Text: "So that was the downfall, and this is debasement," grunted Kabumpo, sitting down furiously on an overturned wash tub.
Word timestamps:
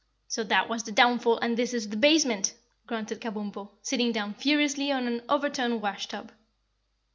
"So 0.27 0.43
that 0.45 0.67
was 0.67 0.81
the 0.81 0.91
downfall, 0.91 1.37
and 1.43 1.55
this 1.55 1.75
is 1.75 1.85
debasement," 1.85 2.55
grunted 2.87 3.21
Kabumpo, 3.21 3.69
sitting 3.83 4.11
down 4.11 4.33
furiously 4.33 4.91
on 4.91 5.05
an 5.05 5.21
overturned 5.29 5.79
wash 5.83 6.07
tub. 6.07 6.31